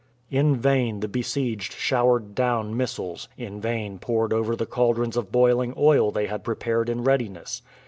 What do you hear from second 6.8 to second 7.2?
in